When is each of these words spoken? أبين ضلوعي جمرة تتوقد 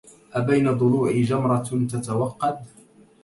أبين 0.33 0.71
ضلوعي 0.77 1.21
جمرة 1.21 1.87
تتوقد 1.91 2.65